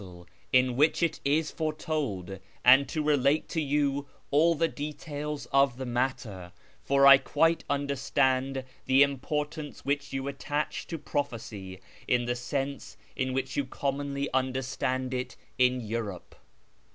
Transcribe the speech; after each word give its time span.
3i8 0.01 0.07
A 0.07 0.07
YEAR 0.07 0.13
AMONGST 0.13 0.23
THE 0.25 0.41
PERSIANS 0.41 0.77
which 0.79 1.03
it 1.03 1.19
is 1.23 1.51
foretokl, 1.51 2.39
and 2.65 2.89
to 2.89 3.03
relate 3.03 3.47
to 3.49 3.61
you 3.61 4.07
all 4.31 4.55
tlic 4.57 4.73
details 4.73 5.45
of 5.53 5.77
the 5.77 5.85
inattor, 5.85 6.51
for 6.83 7.05
I 7.05 7.19
quite 7.19 7.63
understand 7.69 8.63
the 8.87 9.03
importance 9.03 9.85
which 9.85 10.11
you 10.11 10.27
attach 10.27 10.87
to 10.87 10.97
prophecy 10.97 11.81
in 12.07 12.25
the 12.25 12.35
sense 12.35 12.97
in 13.15 13.31
which 13.31 13.55
you 13.55 13.63
commonly 13.63 14.27
understand 14.33 15.13
it 15.13 15.35
in 15.59 15.81
Europe." 15.81 16.33